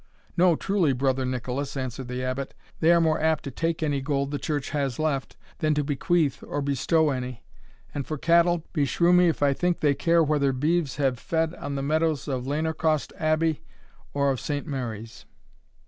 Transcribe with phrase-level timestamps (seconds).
[0.35, 4.31] "No, truly, Brother Nicolas," answered the Abbot; "they are more apt to take any gold
[4.31, 7.43] the Church has left, than to bequeath or bestow any
[7.93, 11.75] and for cattle, beshrew me if I think they care whether beeves have fed on
[11.75, 13.61] the meadows of Lanercost Abbey
[14.11, 15.27] or of Saint Mary's!"